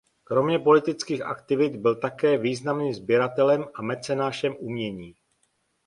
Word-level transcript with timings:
Kromě 0.23 0.59
politických 0.59 1.21
aktivit 1.21 1.75
byl 1.75 1.95
také 1.95 2.37
významným 2.37 2.93
sběratelem 2.93 3.65
a 3.75 3.81
mecenášem 3.81 4.55
umění. 4.59 5.15